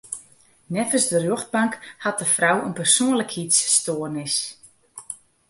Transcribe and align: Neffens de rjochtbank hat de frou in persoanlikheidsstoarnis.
Neffens 0.65 1.07
de 1.07 1.19
rjochtbank 1.19 1.79
hat 1.97 2.19
de 2.19 2.25
frou 2.25 2.57
in 2.65 2.73
persoanlikheidsstoarnis. 2.79 4.35